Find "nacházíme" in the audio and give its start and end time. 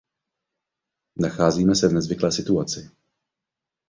1.15-1.75